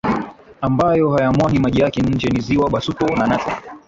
ambayo 0.61 1.09
hayamwagi 1.11 1.59
maji 1.59 1.79
yake 1.81 2.01
nje 2.01 2.27
ni 2.29 2.39
ziwa 2.41 2.69
Basuto 2.69 3.07
na 3.07 3.27
Natron 3.27 3.53